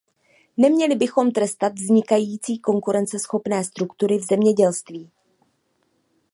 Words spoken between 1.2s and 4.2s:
trestat vznikající, konkurenceschopné struktury